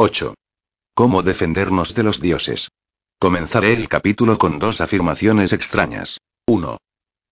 [0.00, 0.34] 8.
[0.94, 2.68] ¿Cómo defendernos de los dioses?
[3.18, 6.18] Comenzaré el capítulo con dos afirmaciones extrañas.
[6.46, 6.76] 1.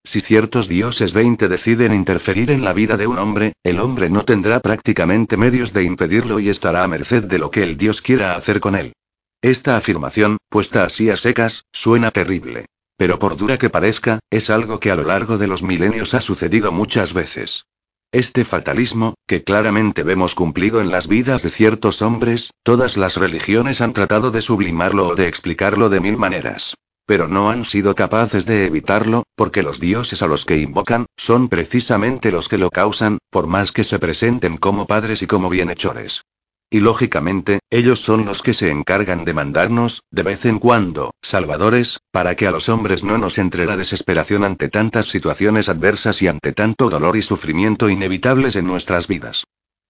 [0.03, 4.25] Si ciertos dioses 20 deciden interferir en la vida de un hombre, el hombre no
[4.25, 8.35] tendrá prácticamente medios de impedirlo y estará a merced de lo que el dios quiera
[8.35, 8.95] hacer con él.
[9.43, 12.67] Esta afirmación, puesta así a secas, suena terrible.
[12.97, 16.21] Pero por dura que parezca, es algo que a lo largo de los milenios ha
[16.21, 17.65] sucedido muchas veces.
[18.13, 23.81] Este fatalismo, que claramente vemos cumplido en las vidas de ciertos hombres, todas las religiones
[23.81, 26.75] han tratado de sublimarlo o de explicarlo de mil maneras.
[27.05, 31.49] Pero no han sido capaces de evitarlo, porque los dioses a los que invocan, son
[31.49, 36.23] precisamente los que lo causan, por más que se presenten como padres y como bienhechores.
[36.71, 42.01] Y lógicamente, ellos son los que se encargan de mandarnos, de vez en cuando, salvadores,
[42.11, 46.29] para que a los hombres no nos entre la desesperación ante tantas situaciones adversas y
[46.29, 49.45] ante tanto dolor y sufrimiento inevitables en nuestras vidas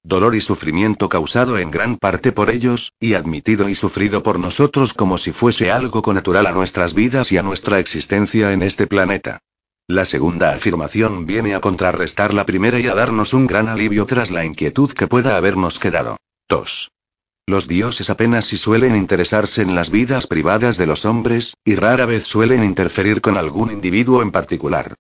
[0.06, 4.94] dolor y sufrimiento causado en gran parte por ellos, y admitido y sufrido por nosotros
[4.94, 9.40] como si fuese algo natural a nuestras vidas y a nuestra existencia en este planeta.
[9.88, 14.30] La segunda afirmación viene a contrarrestar la primera y a darnos un gran alivio tras
[14.30, 16.16] la inquietud que pueda habernos quedado.
[16.48, 16.92] 2.
[17.48, 22.06] Los dioses apenas si suelen interesarse en las vidas privadas de los hombres, y rara
[22.06, 24.94] vez suelen interferir con algún individuo en particular.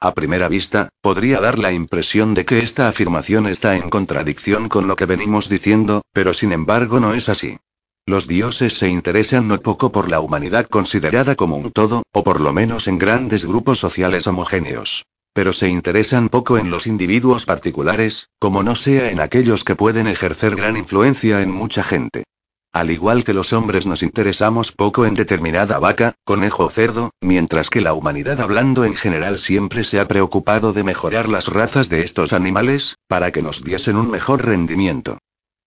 [0.00, 4.86] A primera vista, podría dar la impresión de que esta afirmación está en contradicción con
[4.86, 7.58] lo que venimos diciendo, pero sin embargo no es así.
[8.06, 12.40] Los dioses se interesan no poco por la humanidad considerada como un todo, o por
[12.40, 15.04] lo menos en grandes grupos sociales homogéneos.
[15.32, 20.06] Pero se interesan poco en los individuos particulares, como no sea en aquellos que pueden
[20.06, 22.24] ejercer gran influencia en mucha gente.
[22.72, 27.68] Al igual que los hombres nos interesamos poco en determinada vaca, conejo o cerdo, mientras
[27.68, 32.02] que la humanidad hablando en general siempre se ha preocupado de mejorar las razas de
[32.02, 35.18] estos animales, para que nos diesen un mejor rendimiento.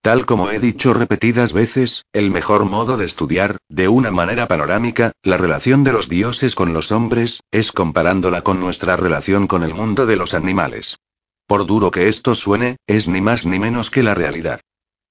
[0.05, 5.13] Tal como he dicho repetidas veces, el mejor modo de estudiar, de una manera panorámica,
[5.23, 9.73] la relación de los dioses con los hombres, es comparándola con nuestra relación con el
[9.73, 10.97] mundo de los animales.
[11.47, 14.61] Por duro que esto suene, es ni más ni menos que la realidad.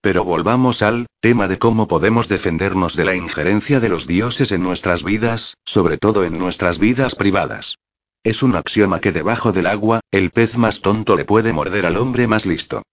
[0.01, 4.63] Pero volvamos al tema de cómo podemos defendernos de la injerencia de los dioses en
[4.63, 7.79] nuestras vidas, sobre todo en nuestras vidas privadas.
[8.23, 11.97] Es un axioma que debajo del agua, el pez más tonto le puede morder al
[11.97, 12.85] hombre más listo.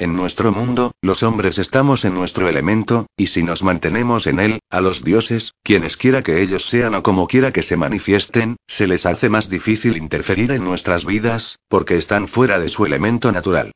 [0.00, 4.60] En nuestro mundo, los hombres estamos en nuestro elemento, y si nos mantenemos en él,
[4.70, 8.86] a los dioses, quienes quiera que ellos sean o como quiera que se manifiesten, se
[8.86, 13.72] les hace más difícil interferir en nuestras vidas, porque están fuera de su elemento natural.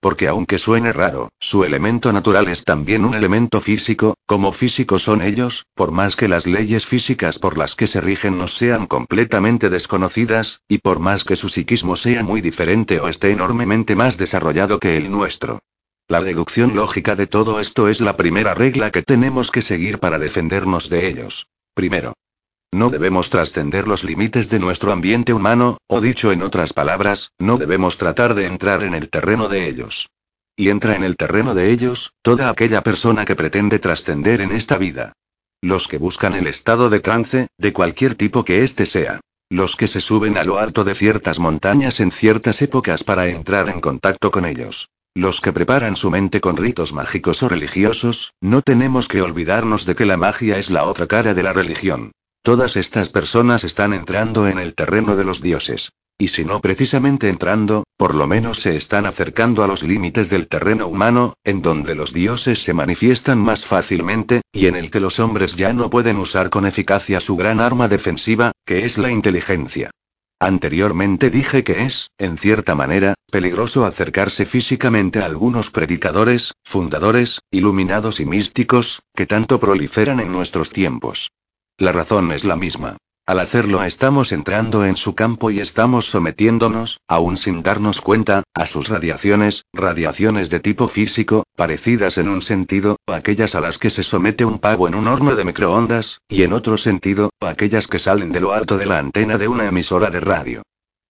[0.00, 5.22] Porque aunque suene raro, su elemento natural es también un elemento físico, como físicos son
[5.22, 9.70] ellos, por más que las leyes físicas por las que se rigen nos sean completamente
[9.70, 14.78] desconocidas, y por más que su psiquismo sea muy diferente o esté enormemente más desarrollado
[14.78, 15.58] que el nuestro.
[16.06, 20.18] La deducción lógica de todo esto es la primera regla que tenemos que seguir para
[20.18, 21.48] defendernos de ellos.
[21.74, 22.14] Primero,
[22.72, 27.56] no debemos trascender los límites de nuestro ambiente humano, o dicho en otras palabras, no
[27.56, 30.10] debemos tratar de entrar en el terreno de ellos.
[30.54, 34.76] Y entra en el terreno de ellos, toda aquella persona que pretende trascender en esta
[34.76, 35.12] vida.
[35.62, 39.20] Los que buscan el estado de trance, de cualquier tipo que éste sea.
[39.50, 43.70] Los que se suben a lo alto de ciertas montañas en ciertas épocas para entrar
[43.70, 44.88] en contacto con ellos.
[45.14, 49.96] Los que preparan su mente con ritos mágicos o religiosos, no tenemos que olvidarnos de
[49.96, 52.12] que la magia es la otra cara de la religión.
[52.42, 55.90] Todas estas personas están entrando en el terreno de los dioses.
[56.20, 60.48] Y si no precisamente entrando, por lo menos se están acercando a los límites del
[60.48, 65.20] terreno humano, en donde los dioses se manifiestan más fácilmente, y en el que los
[65.20, 69.90] hombres ya no pueden usar con eficacia su gran arma defensiva, que es la inteligencia.
[70.40, 78.18] Anteriormente dije que es, en cierta manera, peligroso acercarse físicamente a algunos predicadores, fundadores, iluminados
[78.18, 81.30] y místicos, que tanto proliferan en nuestros tiempos.
[81.78, 82.96] La razón es la misma.
[83.24, 88.66] Al hacerlo estamos entrando en su campo y estamos sometiéndonos, aún sin darnos cuenta, a
[88.66, 94.02] sus radiaciones, radiaciones de tipo físico, parecidas en un sentido, aquellas a las que se
[94.02, 98.00] somete un pavo en un horno de microondas, y en otro sentido, a aquellas que
[98.00, 100.62] salen de lo alto de la antena de una emisora de radio.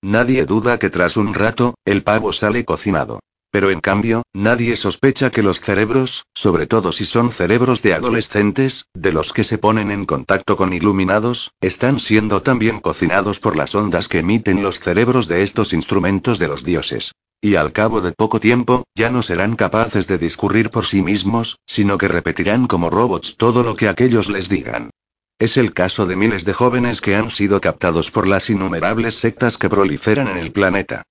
[0.02, 3.20] Nadie duda que tras un rato, el pavo sale cocinado.
[3.50, 8.84] Pero en cambio, nadie sospecha que los cerebros, sobre todo si son cerebros de adolescentes,
[8.94, 13.74] de los que se ponen en contacto con iluminados, están siendo también cocinados por las
[13.74, 17.12] ondas que emiten los cerebros de estos instrumentos de los dioses.
[17.40, 21.58] Y al cabo de poco tiempo, ya no serán capaces de discurrir por sí mismos,
[21.66, 24.90] sino que repetirán como robots todo lo que aquellos les digan.
[25.38, 29.56] Es el caso de miles de jóvenes que han sido captados por las innumerables sectas
[29.56, 31.04] que proliferan en el planeta.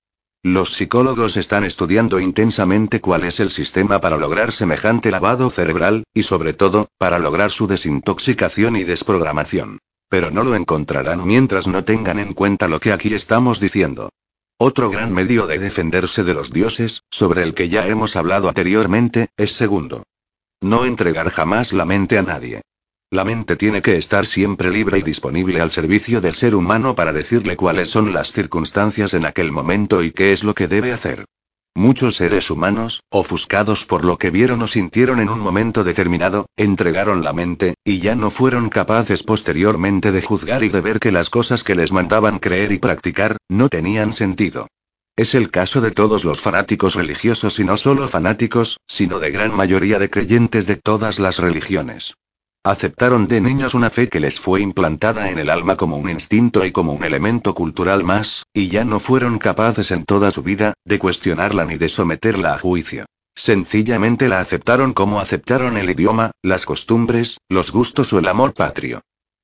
[0.44, 6.22] Los psicólogos están estudiando intensamente cuál es el sistema para lograr semejante lavado cerebral, y
[6.22, 9.80] sobre todo, para lograr su desintoxicación y desprogramación.
[10.08, 14.10] Pero no lo encontrarán mientras no tengan en cuenta lo que aquí estamos diciendo.
[14.58, 19.28] Otro gran medio de defenderse de los dioses, sobre el que ya hemos hablado anteriormente,
[19.36, 20.04] es segundo.
[20.60, 22.62] No entregar jamás la mente a nadie.
[23.10, 27.10] La mente tiene que estar siempre libre y disponible al servicio del ser humano para
[27.10, 31.24] decirle cuáles son las circunstancias en aquel momento y qué es lo que debe hacer.
[31.74, 37.24] Muchos seres humanos, ofuscados por lo que vieron o sintieron en un momento determinado, entregaron
[37.24, 41.30] la mente, y ya no fueron capaces posteriormente de juzgar y de ver que las
[41.30, 44.66] cosas que les mandaban creer y practicar, no tenían sentido.
[45.16, 49.56] Es el caso de todos los fanáticos religiosos y no solo fanáticos, sino de gran
[49.56, 52.12] mayoría de creyentes de todas las religiones.
[52.68, 56.66] Aceptaron de niños una fe que les fue implantada en el alma como un instinto
[56.66, 60.74] y como un elemento cultural más, y ya no fueron capaces en toda su vida,
[60.84, 63.06] de cuestionarla ni de someterla a juicio.
[63.34, 69.00] Sencillamente la aceptaron como aceptaron el idioma, las costumbres, los gustos o el amor patrio.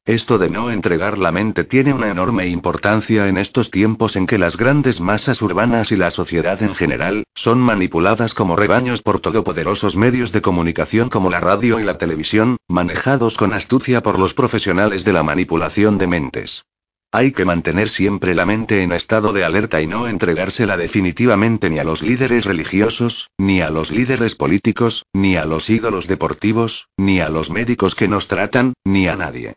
[0.06, 4.36] Esto de no entregar la mente tiene una enorme importancia en estos tiempos en que
[4.36, 9.96] las grandes masas urbanas y la sociedad en general, son manipuladas como rebaños por todopoderosos
[9.96, 15.06] medios de comunicación como la radio y la televisión, manejados con astucia por los profesionales
[15.06, 16.66] de la manipulación de mentes.
[17.10, 21.78] Hay que mantener siempre la mente en estado de alerta y no entregársela definitivamente ni
[21.78, 27.20] a los líderes religiosos, ni a los líderes políticos, ni a los ídolos deportivos, ni
[27.20, 29.56] a los médicos que nos tratan, ni a nadie.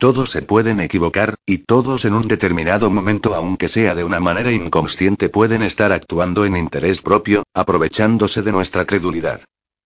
[0.00, 4.52] Todos se pueden equivocar, y todos en un determinado momento, aunque sea de una manera
[4.52, 9.40] inconsciente, pueden estar actuando en interés propio, aprovechándose de nuestra credulidad.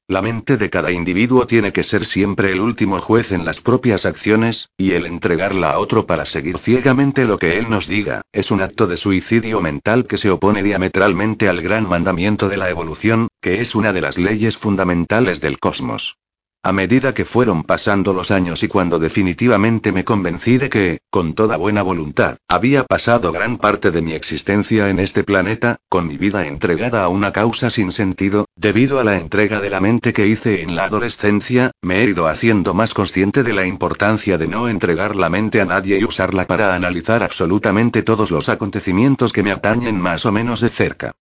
[0.08, 4.04] La mente de cada individuo tiene que ser siempre el último juez en las propias
[4.04, 8.50] acciones, y el entregarla a otro para seguir ciegamente lo que él nos diga, es
[8.50, 13.28] un acto de suicidio mental que se opone diametralmente al gran mandamiento de la evolución,
[13.40, 16.18] que es una de las leyes fundamentales del cosmos.
[16.64, 21.34] A medida que fueron pasando los años y cuando definitivamente me convencí de que, con
[21.34, 26.16] toda buena voluntad, había pasado gran parte de mi existencia en este planeta, con mi
[26.16, 30.28] vida entregada a una causa sin sentido, debido a la entrega de la mente que
[30.28, 34.68] hice en la adolescencia, me he ido haciendo más consciente de la importancia de no
[34.68, 39.50] entregar la mente a nadie y usarla para analizar absolutamente todos los acontecimientos que me
[39.50, 41.12] atañen más o menos de cerca.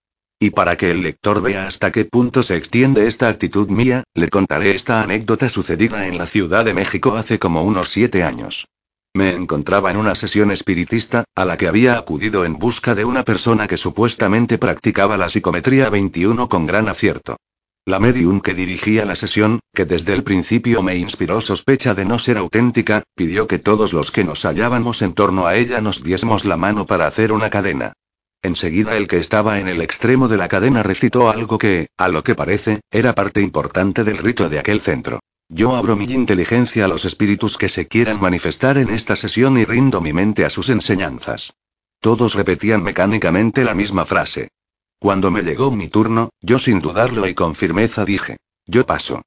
[0.43, 4.27] Y para que el lector vea hasta qué punto se extiende esta actitud mía, le
[4.27, 8.67] contaré esta anécdota sucedida en la Ciudad de México hace como unos siete años.
[9.13, 13.21] Me encontraba en una sesión espiritista, a la que había acudido en busca de una
[13.21, 17.37] persona que supuestamente practicaba la psicometría 21 con gran acierto.
[17.85, 22.17] La medium que dirigía la sesión, que desde el principio me inspiró sospecha de no
[22.17, 26.45] ser auténtica, pidió que todos los que nos hallábamos en torno a ella nos diésemos
[26.45, 27.93] la mano para hacer una cadena.
[28.43, 32.23] Enseguida el que estaba en el extremo de la cadena recitó algo que, a lo
[32.23, 35.19] que parece, era parte importante del rito de aquel centro.
[35.47, 39.65] Yo abro mi inteligencia a los espíritus que se quieran manifestar en esta sesión y
[39.65, 41.53] rindo mi mente a sus enseñanzas.
[41.99, 44.49] Todos repetían mecánicamente la misma frase.
[44.97, 49.21] Cuando me llegó mi turno, yo sin dudarlo y con firmeza dije, yo paso.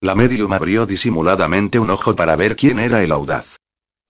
[0.00, 3.56] La medium abrió disimuladamente un ojo para ver quién era el audaz.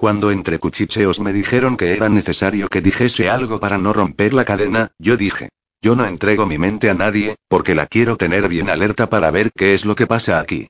[0.02, 4.44] Cuando entre cuchicheos me dijeron que era necesario que dijese algo para no romper la
[4.44, 5.48] cadena, yo dije.
[5.80, 9.52] Yo no entrego mi mente a nadie, porque la quiero tener bien alerta para ver
[9.52, 10.66] qué es lo que pasa aquí.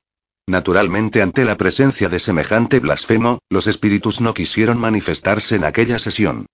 [0.46, 6.44] Naturalmente ante la presencia de semejante blasfemo, los espíritus no quisieron manifestarse en aquella sesión.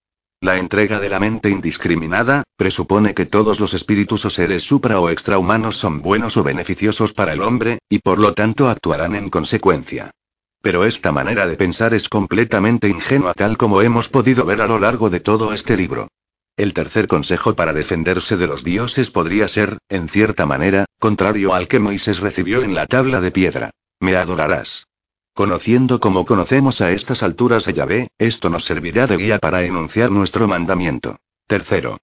[0.41, 5.11] La entrega de la mente indiscriminada, presupone que todos los espíritus o seres supra o
[5.11, 10.13] extrahumanos son buenos o beneficiosos para el hombre, y por lo tanto actuarán en consecuencia.
[10.61, 14.79] Pero esta manera de pensar es completamente ingenua tal como hemos podido ver a lo
[14.79, 16.09] largo de todo este libro.
[16.57, 21.69] El tercer consejo para defenderse de los dioses podría ser, en cierta manera, contrario al
[21.69, 23.71] que Moisés recibió en la tabla de piedra.
[24.01, 24.89] Me adorarás.
[25.35, 30.11] Conociendo como conocemos a estas alturas a Yahvé, esto nos servirá de guía para enunciar
[30.11, 31.19] nuestro mandamiento.
[31.47, 31.99] Tercero.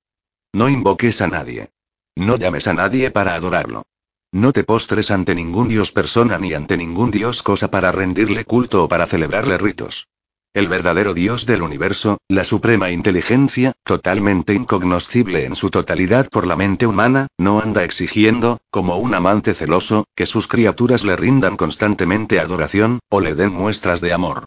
[0.54, 1.70] No invoques a nadie.
[2.16, 3.84] No llames a nadie para adorarlo.
[4.36, 8.84] No te postres ante ningún dios persona ni ante ningún dios cosa para rendirle culto
[8.84, 10.10] o para celebrarle ritos.
[10.54, 16.58] El verdadero Dios del universo, la suprema inteligencia, totalmente incognoscible en su totalidad por la
[16.58, 22.42] mente humana, no anda exigiendo, como un amante celoso, que sus criaturas le rindan constantemente
[22.42, 24.44] adoración, o le den muestras de amor.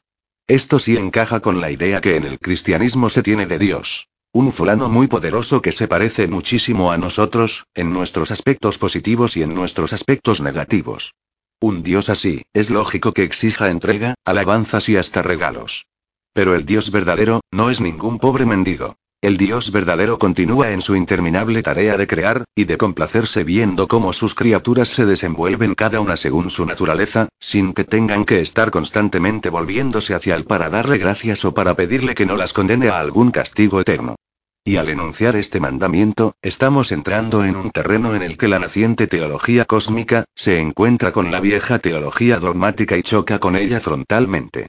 [0.46, 4.06] Esto sí encaja con la idea que en el cristianismo se tiene de Dios.
[4.32, 9.42] Un fulano muy poderoso que se parece muchísimo a nosotros, en nuestros aspectos positivos y
[9.42, 11.14] en nuestros aspectos negativos.
[11.60, 15.86] Un Dios así, es lógico que exija entrega, alabanzas y hasta regalos.
[16.34, 18.96] Pero el Dios verdadero, no es ningún pobre mendigo.
[19.20, 24.12] El Dios verdadero continúa en su interminable tarea de crear, y de complacerse viendo cómo
[24.12, 29.50] sus criaturas se desenvuelven cada una según su naturaleza, sin que tengan que estar constantemente
[29.50, 33.32] volviéndose hacia él para darle gracias o para pedirle que no las condene a algún
[33.32, 34.14] castigo eterno.
[34.62, 39.08] Y al enunciar este mandamiento, estamos entrando en un terreno en el que la naciente
[39.08, 44.68] teología cósmica, se encuentra con la vieja teología dogmática y choca con ella frontalmente.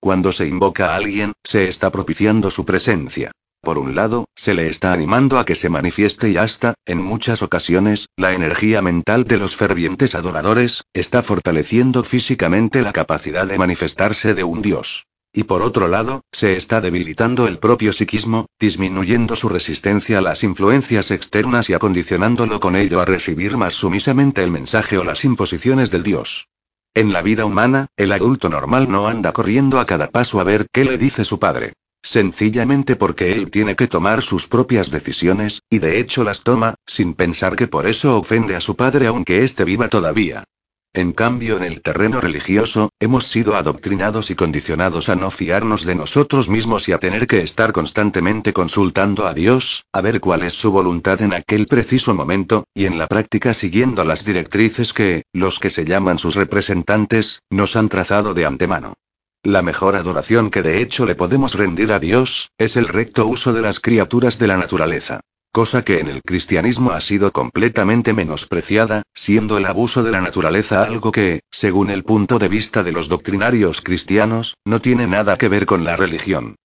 [0.00, 3.32] Cuando se invoca a alguien, se está propiciando su presencia.
[3.62, 7.42] Por un lado, se le está animando a que se manifieste y hasta, en muchas
[7.42, 14.34] ocasiones, la energía mental de los fervientes adoradores, está fortaleciendo físicamente la capacidad de manifestarse
[14.34, 15.06] de un Dios.
[15.32, 20.42] Y por otro lado, se está debilitando el propio psiquismo, disminuyendo su resistencia a las
[20.42, 25.90] influencias externas y acondicionándolo con ello a recibir más sumisamente el mensaje o las imposiciones
[25.90, 26.48] del Dios.
[26.94, 30.66] En la vida humana, el adulto normal no anda corriendo a cada paso a ver
[30.72, 31.74] qué le dice su padre.
[32.02, 37.14] Sencillamente porque él tiene que tomar sus propias decisiones, y de hecho las toma, sin
[37.14, 40.44] pensar que por eso ofende a su padre aunque éste viva todavía.
[40.92, 45.94] En cambio, en el terreno religioso, hemos sido adoctrinados y condicionados a no fiarnos de
[45.94, 50.54] nosotros mismos y a tener que estar constantemente consultando a Dios, a ver cuál es
[50.54, 55.60] su voluntad en aquel preciso momento, y en la práctica siguiendo las directrices que, los
[55.60, 58.94] que se llaman sus representantes, nos han trazado de antemano.
[59.42, 63.54] La mejor adoración que de hecho le podemos rendir a Dios, es el recto uso
[63.54, 65.20] de las criaturas de la naturaleza.
[65.50, 70.84] Cosa que en el cristianismo ha sido completamente menospreciada, siendo el abuso de la naturaleza
[70.84, 75.48] algo que, según el punto de vista de los doctrinarios cristianos, no tiene nada que
[75.48, 76.56] ver con la religión.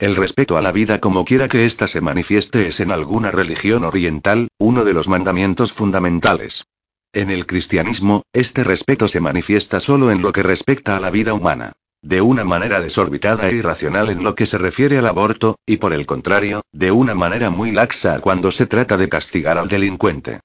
[0.00, 3.84] El respeto a la vida como quiera que ésta se manifieste es en alguna religión
[3.84, 6.64] oriental, uno de los mandamientos fundamentales.
[7.12, 11.32] En el cristianismo, este respeto se manifiesta solo en lo que respecta a la vida
[11.32, 15.78] humana de una manera desorbitada e irracional en lo que se refiere al aborto, y
[15.78, 20.40] por el contrario, de una manera muy laxa cuando se trata de castigar al delincuente.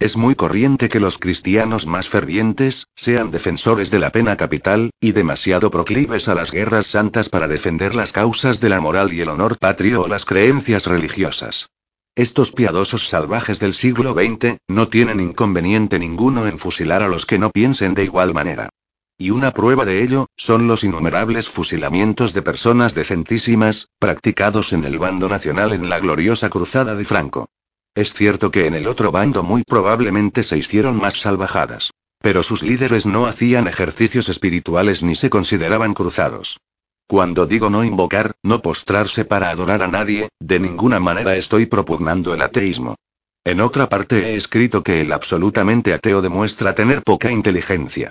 [0.00, 5.12] Es muy corriente que los cristianos más fervientes, sean defensores de la pena capital, y
[5.12, 9.28] demasiado proclives a las guerras santas para defender las causas de la moral y el
[9.28, 11.68] honor patrio o las creencias religiosas.
[12.16, 17.38] Estos piadosos salvajes del siglo XX, no tienen inconveniente ninguno en fusilar a los que
[17.38, 18.70] no piensen de igual manera.
[19.16, 24.98] Y una prueba de ello, son los innumerables fusilamientos de personas decentísimas, practicados en el
[24.98, 27.46] bando nacional en la gloriosa cruzada de Franco.
[27.94, 31.92] Es cierto que en el otro bando muy probablemente se hicieron más salvajadas.
[32.20, 36.58] Pero sus líderes no hacían ejercicios espirituales ni se consideraban cruzados.
[37.06, 42.34] Cuando digo no invocar, no postrarse para adorar a nadie, de ninguna manera estoy propugnando
[42.34, 42.96] el ateísmo.
[43.44, 48.10] En otra parte he escrito que el absolutamente ateo demuestra tener poca inteligencia.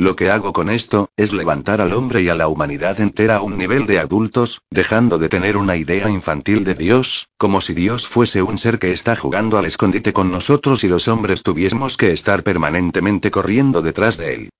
[0.00, 3.42] Lo que hago con esto, es levantar al hombre y a la humanidad entera a
[3.42, 8.06] un nivel de adultos, dejando de tener una idea infantil de Dios, como si Dios
[8.06, 12.12] fuese un ser que está jugando al escondite con nosotros y los hombres tuviésemos que
[12.12, 14.50] estar permanentemente corriendo detrás de él.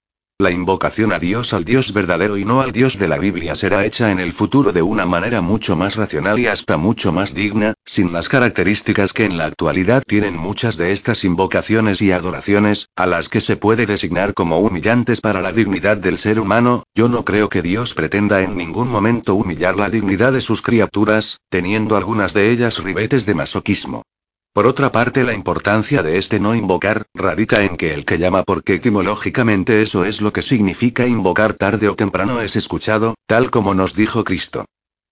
[0.40, 3.84] La invocación a Dios al Dios verdadero y no al Dios de la Biblia será
[3.84, 7.74] hecha en el futuro de una manera mucho más racional y hasta mucho más digna,
[7.84, 13.04] sin las características que en la actualidad tienen muchas de estas invocaciones y adoraciones, a
[13.04, 17.22] las que se puede designar como humillantes para la dignidad del ser humano, yo no
[17.26, 22.32] creo que Dios pretenda en ningún momento humillar la dignidad de sus criaturas, teniendo algunas
[22.32, 24.04] de ellas ribetes de masoquismo.
[24.52, 28.42] Por otra parte, la importancia de este no invocar, radica en que el que llama
[28.42, 33.74] porque etimológicamente eso es lo que significa invocar tarde o temprano es escuchado, tal como
[33.74, 34.64] nos dijo Cristo.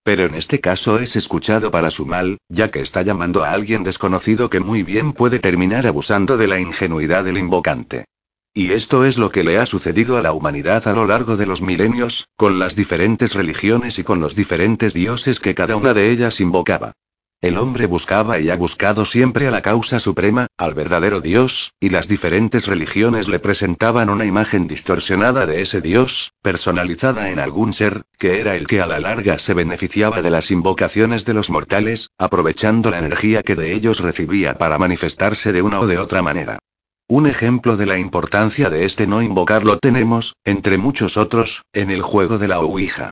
[0.02, 3.84] Pero en este caso es escuchado para su mal, ya que está llamando a alguien
[3.84, 8.06] desconocido que muy bien puede terminar abusando de la ingenuidad del invocante.
[8.54, 11.46] Y esto es lo que le ha sucedido a la humanidad a lo largo de
[11.46, 16.10] los milenios, con las diferentes religiones y con los diferentes dioses que cada una de
[16.10, 16.94] ellas invocaba.
[17.40, 21.90] El hombre buscaba y ha buscado siempre a la causa suprema, al verdadero Dios, y
[21.90, 28.02] las diferentes religiones le presentaban una imagen distorsionada de ese Dios, personalizada en algún ser,
[28.18, 32.08] que era el que a la larga se beneficiaba de las invocaciones de los mortales,
[32.18, 36.58] aprovechando la energía que de ellos recibía para manifestarse de una o de otra manera.
[37.06, 41.92] Un ejemplo de la importancia de este no invocar lo tenemos, entre muchos otros, en
[41.92, 43.10] el juego de la Ouija.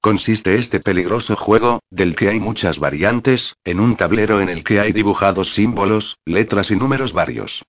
[0.00, 4.78] Consiste este peligroso juego, del que hay muchas variantes, en un tablero en el que
[4.78, 7.64] hay dibujados símbolos, letras y números varios.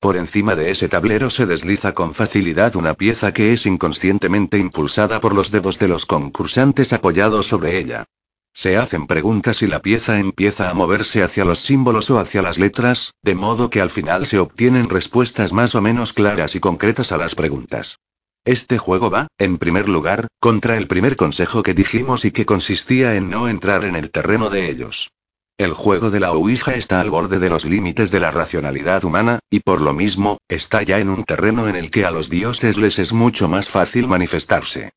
[0.00, 5.20] Por encima de ese tablero se desliza con facilidad una pieza que es inconscientemente impulsada
[5.20, 8.06] por los dedos de los concursantes apoyados sobre ella.
[8.54, 12.58] Se hacen preguntas y la pieza empieza a moverse hacia los símbolos o hacia las
[12.58, 17.12] letras, de modo que al final se obtienen respuestas más o menos claras y concretas
[17.12, 17.98] a las preguntas.
[18.46, 23.14] Este juego va, en primer lugar, contra el primer consejo que dijimos y que consistía
[23.14, 25.08] en no entrar en el terreno de ellos.
[25.56, 29.38] El juego de la Ouija está al borde de los límites de la racionalidad humana,
[29.48, 32.76] y por lo mismo, está ya en un terreno en el que a los dioses
[32.76, 34.90] les es mucho más fácil manifestarse.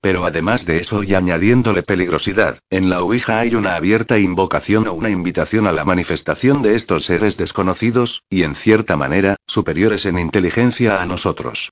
[0.00, 4.94] Pero además de eso y añadiéndole peligrosidad, en la Ouija hay una abierta invocación o
[4.94, 10.18] una invitación a la manifestación de estos seres desconocidos, y en cierta manera, superiores en
[10.18, 11.70] inteligencia a nosotros.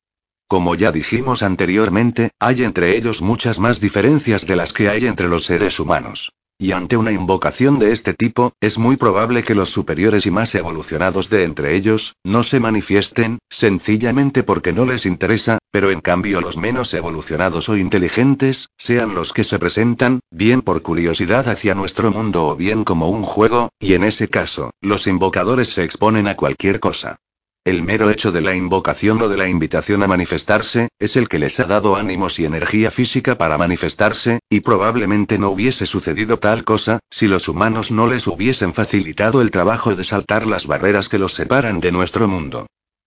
[0.52, 5.26] Como ya dijimos anteriormente, hay entre ellos muchas más diferencias de las que hay entre
[5.26, 6.34] los seres humanos.
[6.58, 10.54] Y ante una invocación de este tipo, es muy probable que los superiores y más
[10.54, 16.42] evolucionados de entre ellos, no se manifiesten, sencillamente porque no les interesa, pero en cambio
[16.42, 22.10] los menos evolucionados o inteligentes, sean los que se presentan, bien por curiosidad hacia nuestro
[22.10, 26.36] mundo o bien como un juego, y en ese caso, los invocadores se exponen a
[26.36, 27.16] cualquier cosa.
[27.64, 31.38] El mero hecho de la invocación o de la invitación a manifestarse, es el que
[31.38, 36.64] les ha dado ánimos y energía física para manifestarse, y probablemente no hubiese sucedido tal
[36.64, 41.20] cosa, si los humanos no les hubiesen facilitado el trabajo de saltar las barreras que
[41.20, 42.66] los separan de nuestro mundo.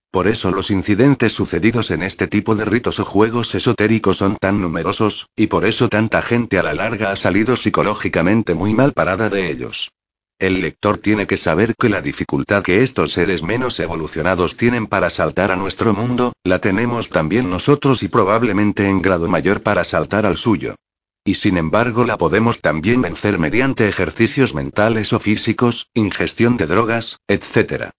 [0.10, 4.62] Por eso los incidentes sucedidos en este tipo de ritos o juegos esotéricos son tan
[4.62, 9.30] numerosos, y por eso tanta gente a la larga ha salido psicológicamente muy mal parada
[9.30, 9.92] de ellos.
[10.38, 15.10] El lector tiene que saber que la dificultad que estos seres menos evolucionados tienen para
[15.10, 20.26] saltar a nuestro mundo, la tenemos también nosotros y probablemente en grado mayor para saltar
[20.26, 20.76] al suyo.
[21.24, 27.18] Y sin embargo la podemos también vencer mediante ejercicios mentales o físicos, ingestión de drogas,
[27.30, 27.92] etc.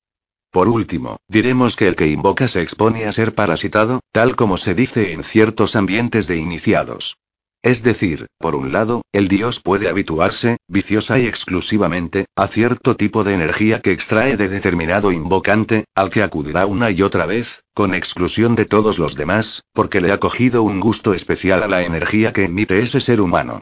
[0.51, 4.75] Por último, diremos que el que invoca se expone a ser parasitado, tal como se
[4.75, 7.17] dice en ciertos ambientes de iniciados.
[7.67, 13.25] Es decir, por un lado, el dios puede habituarse, viciosa y exclusivamente, a cierto tipo
[13.25, 17.93] de energía que extrae de determinado invocante, al que acudirá una y otra vez, con
[17.93, 22.33] exclusión de todos los demás, porque le ha cogido un gusto especial a la energía
[22.33, 23.59] que emite ese ser humano.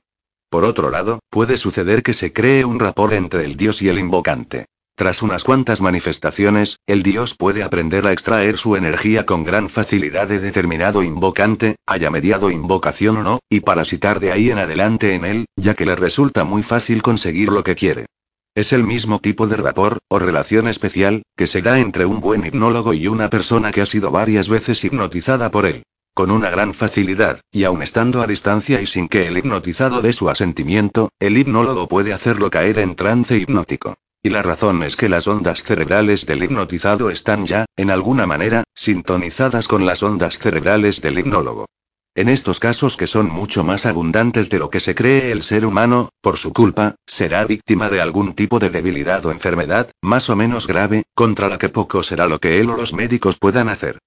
[0.50, 3.98] Por otro lado, puede suceder que se cree un rapor entre el dios y el
[3.98, 4.66] invocante.
[4.96, 10.28] Tras unas cuantas manifestaciones, el dios puede aprender a extraer su energía con gran facilidad
[10.28, 15.24] de determinado invocante, haya mediado invocación o no, y parasitar de ahí en adelante en
[15.24, 18.06] él, ya que le resulta muy fácil conseguir lo que quiere.
[18.54, 22.46] Es el mismo tipo de rapor, o relación especial, que se da entre un buen
[22.46, 25.82] hipnólogo y una persona que ha sido varias veces hipnotizada por él.
[26.14, 30.12] Con una gran facilidad, y aun estando a distancia y sin que el hipnotizado dé
[30.12, 33.96] su asentimiento, el hipnólogo puede hacerlo caer en trance hipnótico.
[34.26, 38.64] Y la razón es que las ondas cerebrales del hipnotizado están ya, en alguna manera,
[38.74, 41.66] sintonizadas con las ondas cerebrales del hipnólogo.
[42.14, 45.66] En estos casos que son mucho más abundantes de lo que se cree el ser
[45.66, 50.36] humano, por su culpa, será víctima de algún tipo de debilidad o enfermedad, más o
[50.36, 53.98] menos grave, contra la que poco será lo que él o los médicos puedan hacer.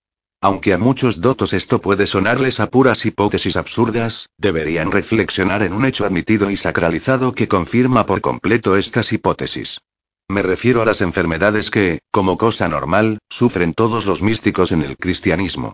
[0.42, 5.86] Aunque a muchos dotos esto puede sonarles a puras hipótesis absurdas, deberían reflexionar en un
[5.86, 9.80] hecho admitido y sacralizado que confirma por completo estas hipótesis.
[10.30, 14.98] Me refiero a las enfermedades que, como cosa normal, sufren todos los místicos en el
[14.98, 15.72] cristianismo.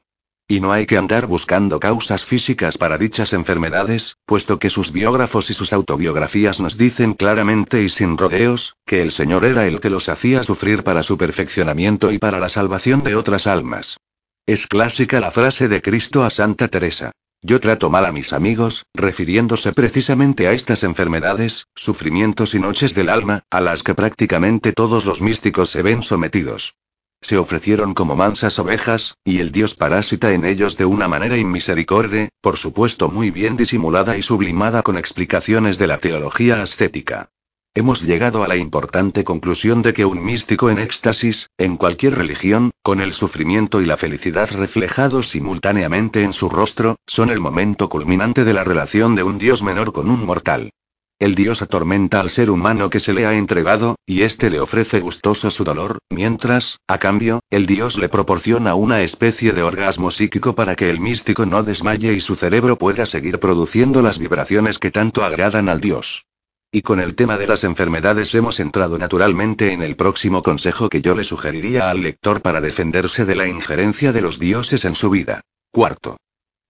[0.48, 5.50] Y no hay que andar buscando causas físicas para dichas enfermedades, puesto que sus biógrafos
[5.50, 9.90] y sus autobiografías nos dicen claramente y sin rodeos, que el Señor era el que
[9.90, 13.98] los hacía sufrir para su perfeccionamiento y para la salvación de otras almas.
[14.46, 17.12] Es clásica la frase de Cristo a Santa Teresa.
[17.46, 23.10] Yo trato mal a mis amigos, refiriéndose precisamente a estas enfermedades, sufrimientos y noches del
[23.10, 26.78] alma, a las que prácticamente todos los místicos se ven sometidos.
[27.20, 32.30] Se ofrecieron como mansas ovejas, y el dios parásita en ellos de una manera inmisericorde,
[32.40, 37.30] por supuesto muy bien disimulada y sublimada con explicaciones de la teología ascética.
[37.76, 42.70] Hemos llegado a la importante conclusión de que un místico en éxtasis, en cualquier religión,
[42.84, 48.44] con el sufrimiento y la felicidad reflejados simultáneamente en su rostro, son el momento culminante
[48.44, 50.70] de la relación de un dios menor con un mortal.
[51.18, 55.00] El dios atormenta al ser humano que se le ha entregado, y éste le ofrece
[55.00, 60.54] gustoso su dolor, mientras, a cambio, el dios le proporciona una especie de orgasmo psíquico
[60.54, 64.92] para que el místico no desmaye y su cerebro pueda seguir produciendo las vibraciones que
[64.92, 66.28] tanto agradan al dios.
[66.76, 71.04] Y con el tema de las enfermedades hemos entrado naturalmente en el próximo consejo que
[71.04, 75.12] yo le sugeriría al lector para defenderse de la injerencia de los dioses en su
[75.12, 75.42] vida.
[75.72, 76.18] Cuarto.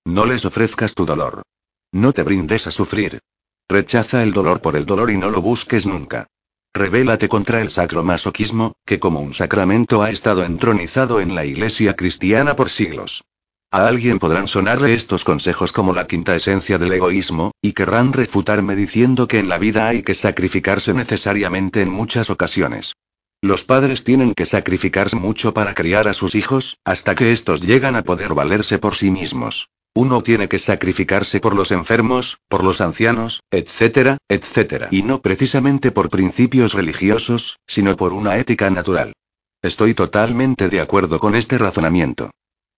[0.03, 1.43] No les ofrezcas tu dolor.
[1.93, 3.21] No te brindes a sufrir.
[3.69, 6.27] Rechaza el dolor por el dolor y no lo busques nunca.
[6.73, 12.57] Revélate contra el sacromasoquismo, que como un sacramento ha estado entronizado en la iglesia cristiana
[12.57, 13.23] por siglos.
[13.73, 18.75] A alguien podrán sonarle estos consejos como la quinta esencia del egoísmo, y querrán refutarme
[18.75, 22.93] diciendo que en la vida hay que sacrificarse necesariamente en muchas ocasiones.
[23.41, 27.95] Los padres tienen que sacrificarse mucho para criar a sus hijos, hasta que estos llegan
[27.95, 29.69] a poder valerse por sí mismos.
[29.95, 34.89] Uno tiene que sacrificarse por los enfermos, por los ancianos, etcétera, etcétera.
[34.91, 39.13] Y no precisamente por principios religiosos, sino por una ética natural.
[39.63, 42.29] Estoy totalmente de acuerdo con este razonamiento.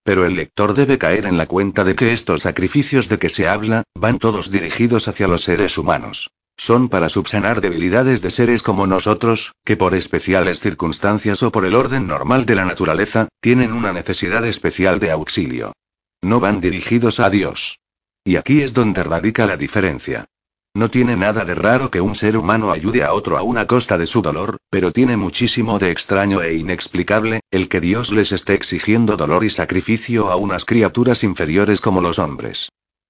[0.06, 3.48] Pero el lector debe caer en la cuenta de que estos sacrificios de que se
[3.48, 6.30] habla, van todos dirigidos hacia los seres humanos.
[6.58, 11.74] Son para subsanar debilidades de seres como nosotros, que por especiales circunstancias o por el
[11.74, 15.74] orden normal de la naturaleza, tienen una necesidad especial de auxilio.
[16.22, 17.80] No van dirigidos a Dios.
[18.24, 20.26] Y aquí es donde radica la diferencia.
[20.76, 23.98] No tiene nada de raro que un ser humano ayude a otro a una costa
[23.98, 28.56] de su dolor, pero tiene muchísimo de extraño e inexplicable, el que Dios les esté
[28.56, 32.68] exigiendo dolor y sacrificio a unas criaturas inferiores como los hombres.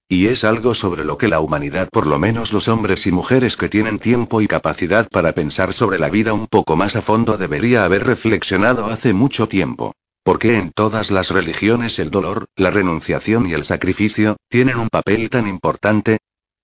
[0.08, 3.56] Y es algo sobre lo que la humanidad, por lo menos los hombres y mujeres
[3.56, 7.36] que tienen tiempo y capacidad para pensar sobre la vida un poco más a fondo,
[7.36, 9.92] debería haber reflexionado hace mucho tiempo.
[10.22, 14.88] ¿Por qué en todas las religiones el dolor, la renunciación y el sacrificio, tienen un
[14.88, 16.18] papel tan importante?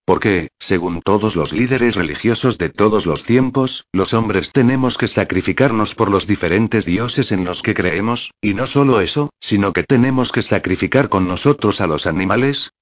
[0.05, 5.95] Porque, según todos los líderes religiosos de todos los tiempos, los hombres tenemos que sacrificarnos
[5.95, 10.33] por los diferentes dioses en los que creemos, y no solo eso, sino que tenemos
[10.33, 12.73] que sacrificar con nosotros a los animales,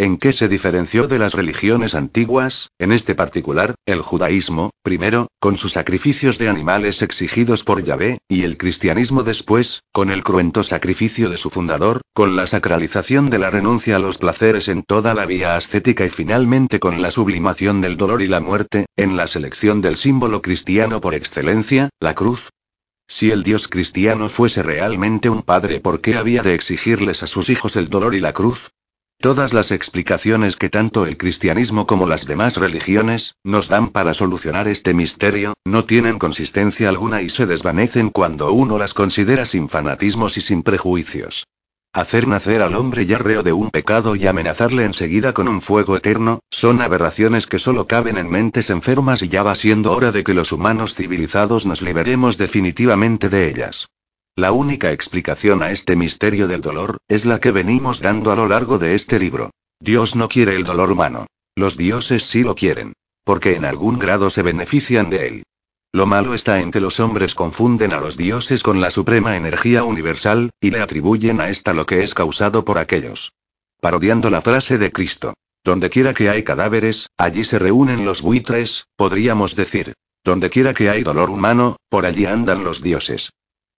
[0.00, 5.58] ¿En qué se diferenció de las religiones antiguas, en este particular, el judaísmo, primero, con
[5.58, 11.28] sus sacrificios de animales exigidos por Yahvé, y el cristianismo después, con el cruento sacrificio
[11.28, 15.26] de su fundador, con la sacralización de la renuncia a los placeres en toda la
[15.26, 19.82] vía ascética y finalmente con la sublimación del dolor y la muerte, en la selección
[19.82, 22.48] del símbolo cristiano por excelencia, la cruz,
[23.06, 27.50] si el Dios cristiano fuese realmente un padre, ¿por qué había de exigirles a sus
[27.50, 28.70] hijos el dolor y la cruz?
[29.20, 34.66] Todas las explicaciones que tanto el cristianismo como las demás religiones nos dan para solucionar
[34.66, 40.38] este misterio, no tienen consistencia alguna y se desvanecen cuando uno las considera sin fanatismos
[40.38, 41.46] y sin prejuicios.
[41.92, 45.98] Hacer nacer al hombre ya reo de un pecado y amenazarle enseguida con un fuego
[45.98, 50.24] eterno, son aberraciones que solo caben en mentes enfermas y ya va siendo hora de
[50.24, 53.90] que los humanos civilizados nos liberemos definitivamente de ellas.
[54.40, 58.48] La única explicación a este misterio del dolor, es la que venimos dando a lo
[58.48, 59.50] largo de este libro.
[59.80, 61.26] Dios no quiere el dolor humano.
[61.54, 62.94] Los dioses sí lo quieren.
[63.22, 65.42] Porque en algún grado se benefician de él.
[65.92, 69.84] Lo malo está en que los hombres confunden a los dioses con la suprema energía
[69.84, 73.34] universal, y le atribuyen a esta lo que es causado por aquellos.
[73.78, 75.34] Parodiando la frase de Cristo.
[75.64, 79.92] Donde quiera que hay cadáveres, allí se reúnen los buitres, podríamos decir.
[80.24, 83.28] Donde quiera que hay dolor humano, por allí andan los dioses.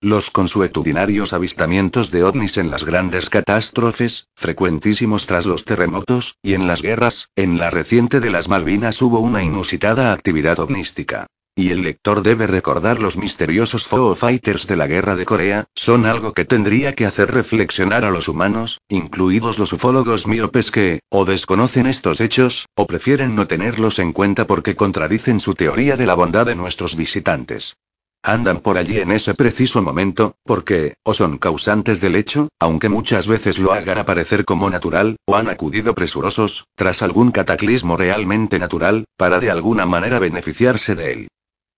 [0.04, 6.66] Los consuetudinarios avistamientos de ovnis en las grandes catástrofes, frecuentísimos tras los terremotos, y en
[6.66, 11.28] las guerras, en la reciente de las Malvinas hubo una inusitada actividad ovnística.
[11.54, 16.04] Y el lector debe recordar los misteriosos Foo Fighters de la guerra de Corea, son
[16.04, 21.24] algo que tendría que hacer reflexionar a los humanos, incluidos los ufólogos miopes que, o
[21.24, 26.14] desconocen estos hechos, o prefieren no tenerlos en cuenta porque contradicen su teoría de la
[26.14, 27.76] bondad de nuestros visitantes.
[28.24, 33.26] Andan por allí en ese preciso momento, porque, o son causantes del hecho, aunque muchas
[33.26, 39.06] veces lo hagan aparecer como natural, o han acudido presurosos, tras algún cataclismo realmente natural,
[39.16, 41.28] para de alguna manera beneficiarse de él.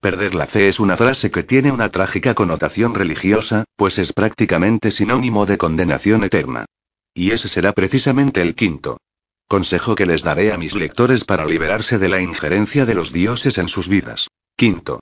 [0.00, 4.90] Perder la fe es una frase que tiene una trágica connotación religiosa, pues es prácticamente
[4.90, 6.66] sinónimo de condenación eterna.
[7.14, 8.98] Y ese será precisamente el quinto.
[9.48, 13.56] Consejo que les daré a mis lectores para liberarse de la injerencia de los dioses
[13.56, 14.28] en sus vidas.
[14.56, 15.00] Quinto.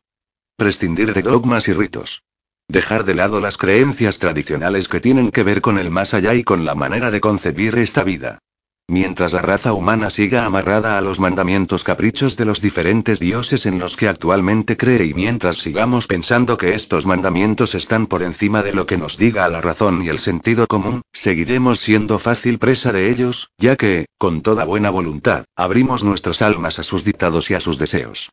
[0.57, 2.23] Prescindir de dogmas y ritos.
[2.69, 6.45] Dejar de lado las creencias tradicionales que tienen que ver con el más allá y
[6.45, 8.39] con la manera de concebir esta vida.
[8.87, 13.79] Mientras la raza humana siga amarrada a los mandamientos caprichos de los diferentes dioses en
[13.79, 18.73] los que actualmente cree y mientras sigamos pensando que estos mandamientos están por encima de
[18.73, 23.11] lo que nos diga la razón y el sentido común, seguiremos siendo fácil presa de
[23.11, 27.61] ellos, ya que, con toda buena voluntad, abrimos nuestras almas a sus dictados y a
[27.61, 28.31] sus deseos.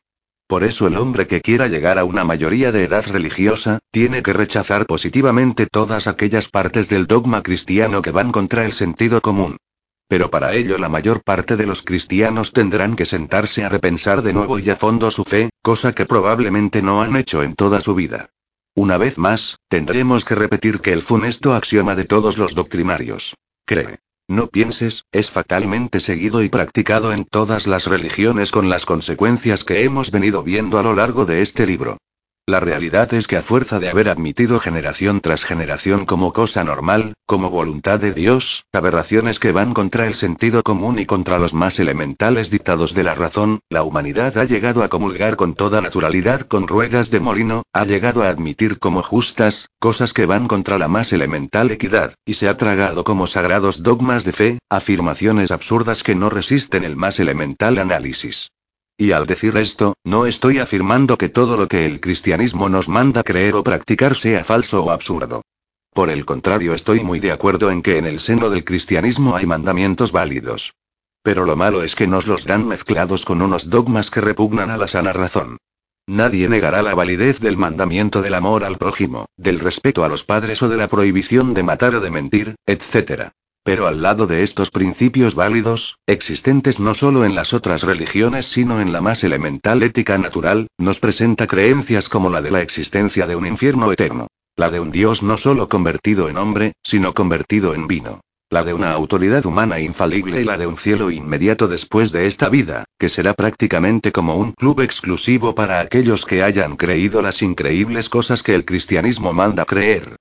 [0.50, 4.34] Por eso el hombre que quiera llegar a una mayoría de edad religiosa, tiene que
[4.34, 9.58] rechazar positivamente todas aquellas partes del dogma cristiano que van contra el sentido común.
[10.08, 14.34] Pero para ello la mayor parte de los cristianos tendrán que sentarse a repensar de
[14.34, 17.94] nuevo y a fondo su fe, cosa que probablemente no han hecho en toda su
[17.94, 18.32] vida.
[18.74, 23.36] Una vez más, tendremos que repetir que el funesto axioma de todos los doctrinarios.
[23.68, 24.00] Cree.
[24.30, 29.84] No pienses, es fatalmente seguido y practicado en todas las religiones con las consecuencias que
[29.84, 31.98] hemos venido viendo a lo largo de este libro.
[32.50, 37.14] La realidad es que a fuerza de haber admitido generación tras generación como cosa normal,
[37.28, 41.80] como voluntad de Dios, aberraciones que van contra el sentido común y contra los más
[41.80, 46.68] elementales dictados de la razón, la humanidad ha llegado a comulgar con toda naturalidad con
[46.68, 51.14] ruedas de molino, ha llegado a admitir como justas, cosas que van contra la más
[51.14, 56.32] elemental equidad, y se ha tragado como sagrados dogmas de fe, afirmaciones absurdas que no
[56.32, 58.50] resisten el más elemental análisis.
[59.02, 63.24] Y al decir esto, no estoy afirmando que todo lo que el cristianismo nos manda
[63.24, 65.42] creer o practicar sea falso o absurdo.
[65.94, 69.46] Por el contrario, estoy muy de acuerdo en que en el seno del cristianismo hay
[69.46, 70.74] mandamientos válidos.
[71.24, 74.76] Pero lo malo es que nos los dan mezclados con unos dogmas que repugnan a
[74.76, 75.60] la sana razón.
[76.06, 80.62] Nadie negará la validez del mandamiento del amor al prójimo, del respeto a los padres
[80.62, 83.32] o de la prohibición de matar o de mentir, etc.
[83.70, 88.82] Pero al lado de estos principios válidos, existentes no solo en las otras religiones sino
[88.82, 93.36] en la más elemental ética natural, nos presenta creencias como la de la existencia de
[93.36, 94.26] un infierno eterno.
[94.56, 98.22] La de un Dios no solo convertido en hombre, sino convertido en vino.
[98.50, 102.50] La de una autoridad humana infalible y la de un cielo inmediato después de esta
[102.50, 108.10] vida, que será prácticamente como un club exclusivo para aquellos que hayan creído las increíbles
[108.10, 110.16] cosas que el cristianismo manda creer.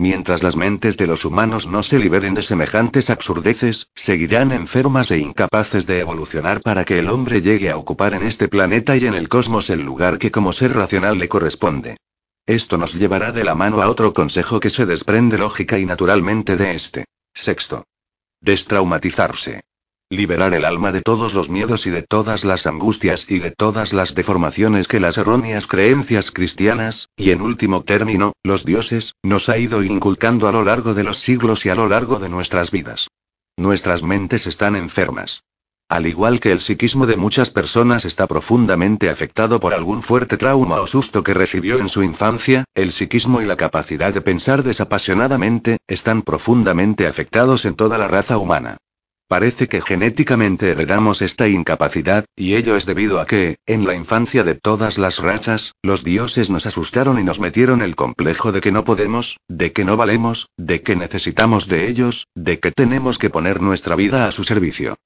[0.00, 5.18] Mientras las mentes de los humanos no se liberen de semejantes absurdeces, seguirán enfermas e
[5.18, 9.12] incapaces de evolucionar para que el hombre llegue a ocupar en este planeta y en
[9.12, 11.98] el cosmos el lugar que como ser racional le corresponde.
[12.46, 16.56] Esto nos llevará de la mano a otro consejo que se desprende lógica y naturalmente
[16.56, 17.04] de este.
[17.34, 17.84] Sexto.
[18.40, 19.60] Destraumatizarse.
[20.12, 23.92] Liberar el alma de todos los miedos y de todas las angustias y de todas
[23.92, 29.56] las deformaciones que las erróneas creencias cristianas, y en último término, los dioses, nos ha
[29.56, 33.06] ido inculcando a lo largo de los siglos y a lo largo de nuestras vidas.
[33.56, 35.44] Nuestras mentes están enfermas.
[35.88, 40.80] Al igual que el psiquismo de muchas personas está profundamente afectado por algún fuerte trauma
[40.80, 45.76] o susto que recibió en su infancia, el psiquismo y la capacidad de pensar desapasionadamente,
[45.86, 48.78] están profundamente afectados en toda la raza humana.
[49.30, 54.42] Parece que genéticamente heredamos esta incapacidad, y ello es debido a que, en la infancia
[54.42, 58.72] de todas las razas, los dioses nos asustaron y nos metieron el complejo de que
[58.72, 63.30] no podemos, de que no valemos, de que necesitamos de ellos, de que tenemos que
[63.30, 64.96] poner nuestra vida a su servicio.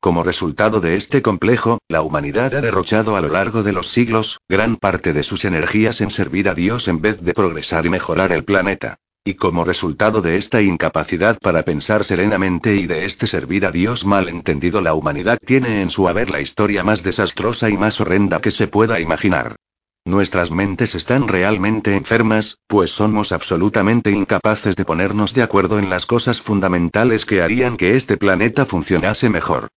[0.00, 4.38] Como resultado de este complejo, la humanidad ha derrochado a lo largo de los siglos,
[4.48, 8.32] gran parte de sus energías en servir a Dios en vez de progresar y mejorar
[8.32, 8.96] el planeta.
[9.26, 14.04] Y como resultado de esta incapacidad para pensar serenamente y de este servir a Dios
[14.04, 18.42] mal entendido, la humanidad tiene en su haber la historia más desastrosa y más horrenda
[18.42, 19.56] que se pueda imaginar.
[20.04, 26.04] Nuestras mentes están realmente enfermas, pues somos absolutamente incapaces de ponernos de acuerdo en las
[26.04, 29.68] cosas fundamentales que harían que este planeta funcionase mejor.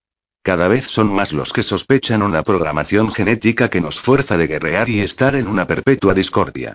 [0.44, 4.90] Cada vez son más los que sospechan una programación genética que nos fuerza de guerrear
[4.90, 6.74] y estar en una perpetua discordia.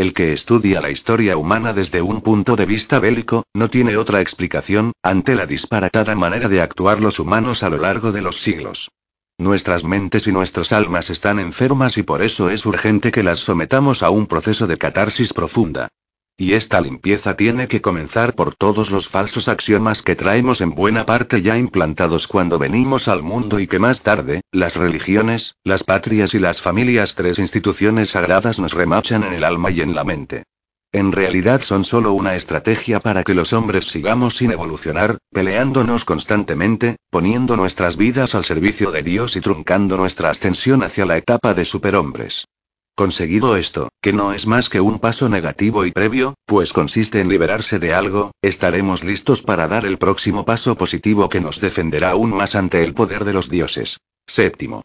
[0.00, 4.22] El que estudia la historia humana desde un punto de vista bélico, no tiene otra
[4.22, 8.90] explicación, ante la disparatada manera de actuar los humanos a lo largo de los siglos.
[9.36, 14.02] Nuestras mentes y nuestras almas están enfermas y por eso es urgente que las sometamos
[14.02, 15.88] a un proceso de catarsis profunda.
[16.36, 21.04] Y esta limpieza tiene que comenzar por todos los falsos axiomas que traemos en buena
[21.04, 26.32] parte ya implantados cuando venimos al mundo y que más tarde, las religiones, las patrias
[26.34, 30.44] y las familias, tres instituciones sagradas nos remachan en el alma y en la mente.
[30.92, 36.96] En realidad son solo una estrategia para que los hombres sigamos sin evolucionar, peleándonos constantemente,
[37.10, 41.64] poniendo nuestras vidas al servicio de Dios y truncando nuestra ascensión hacia la etapa de
[41.64, 42.46] superhombres.
[42.94, 47.28] Conseguido esto, que no es más que un paso negativo y previo, pues consiste en
[47.28, 52.30] liberarse de algo, estaremos listos para dar el próximo paso positivo que nos defenderá aún
[52.30, 53.98] más ante el poder de los dioses.
[54.26, 54.82] Séptimo.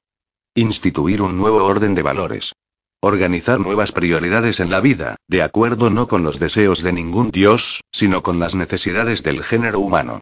[0.56, 2.54] Instituir un nuevo orden de valores.
[3.02, 7.82] Organizar nuevas prioridades en la vida, de acuerdo no con los deseos de ningún dios,
[7.92, 10.22] sino con las necesidades del género humano.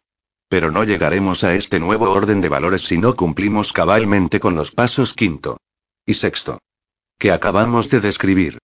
[0.50, 4.72] Pero no llegaremos a este nuevo orden de valores si no cumplimos cabalmente con los
[4.72, 5.58] pasos quinto
[6.06, 6.60] y sexto
[7.24, 8.58] que acabamos de describir.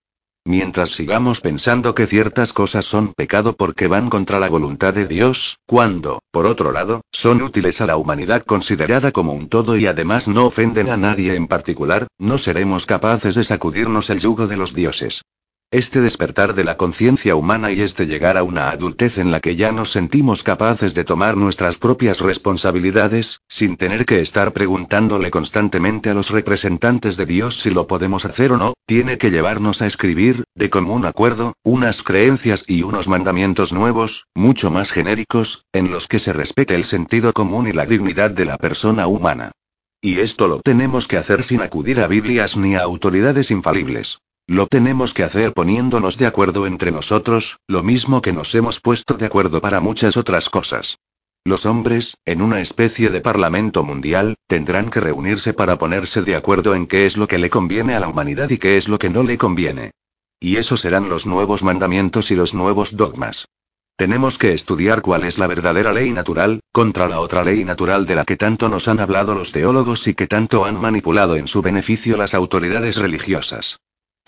[0.44, 5.56] Mientras sigamos pensando que ciertas cosas son pecado porque van contra la voluntad de Dios,
[5.66, 10.28] cuando, por otro lado, son útiles a la humanidad considerada como un todo y además
[10.28, 14.74] no ofenden a nadie en particular, no seremos capaces de sacudirnos el yugo de los
[14.74, 15.22] dioses.
[15.72, 19.54] Este despertar de la conciencia humana y este llegar a una adultez en la que
[19.54, 26.10] ya nos sentimos capaces de tomar nuestras propias responsabilidades, sin tener que estar preguntándole constantemente
[26.10, 29.86] a los representantes de Dios si lo podemos hacer o no, tiene que llevarnos a
[29.86, 36.08] escribir, de común acuerdo, unas creencias y unos mandamientos nuevos, mucho más genéricos, en los
[36.08, 39.52] que se respete el sentido común y la dignidad de la persona humana.
[40.00, 44.18] Y esto lo tenemos que hacer sin acudir a Biblias ni a autoridades infalibles.
[44.50, 49.14] Lo tenemos que hacer poniéndonos de acuerdo entre nosotros, lo mismo que nos hemos puesto
[49.14, 50.98] de acuerdo para muchas otras cosas.
[51.44, 56.74] Los hombres, en una especie de parlamento mundial, tendrán que reunirse para ponerse de acuerdo
[56.74, 59.08] en qué es lo que le conviene a la humanidad y qué es lo que
[59.08, 59.92] no le conviene.
[60.40, 63.46] Y esos serán los nuevos mandamientos y los nuevos dogmas.
[63.94, 68.16] Tenemos que estudiar cuál es la verdadera ley natural, contra la otra ley natural de
[68.16, 71.62] la que tanto nos han hablado los teólogos y que tanto han manipulado en su
[71.62, 73.78] beneficio las autoridades religiosas.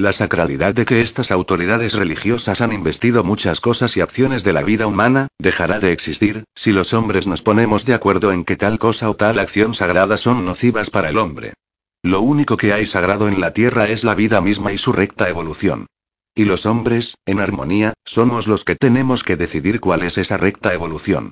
[0.03, 4.65] La sacralidad de que estas autoridades religiosas han investido muchas cosas y acciones de la
[4.65, 8.81] vida humana, dejará de existir, si los hombres nos ponemos de acuerdo en que tal
[8.81, 11.55] cosa o tal acción sagrada son nocivas para el hombre.
[12.03, 15.29] Lo único que hay sagrado en la tierra es la vida misma y su recta
[15.29, 15.87] evolución.
[16.35, 20.75] Y los hombres, en armonía, somos los que tenemos que decidir cuál es esa recta
[20.75, 21.31] evolución.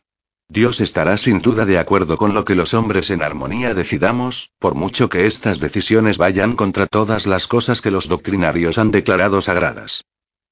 [0.52, 4.74] Dios estará sin duda de acuerdo con lo que los hombres en armonía decidamos, por
[4.74, 10.06] mucho que estas decisiones vayan contra todas las cosas que los doctrinarios han declarado sagradas.